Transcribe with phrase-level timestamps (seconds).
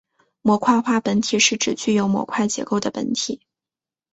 [0.41, 3.39] 模块化本体是指具有模块结构的本体。